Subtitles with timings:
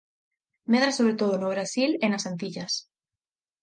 [0.71, 2.73] Medra sobre todo no Brasil e nas Antillas.